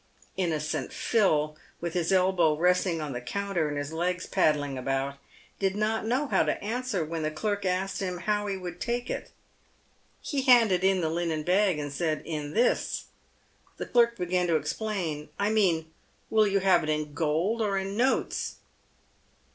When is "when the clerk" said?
7.05-7.65